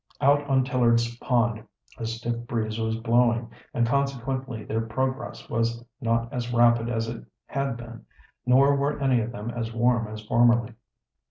Out 0.19 0.41
on 0.49 0.63
Tillard's 0.63 1.15
Pond 1.17 1.63
a 1.99 2.07
stiff 2.07 2.47
breeze 2.47 2.79
was 2.79 2.95
blowing, 2.97 3.51
and 3.71 3.85
consequently 3.85 4.63
their 4.63 4.81
progress 4.81 5.47
was 5.47 5.85
not 6.01 6.33
as 6.33 6.51
rapid 6.51 6.89
as 6.89 7.07
it 7.07 7.23
had 7.45 7.77
been, 7.77 8.07
nor 8.43 8.75
were 8.75 8.99
any 8.99 9.21
of 9.21 9.31
them 9.31 9.51
as 9.51 9.71
warm 9.75 10.07
as 10.07 10.25
formerly. 10.25 10.73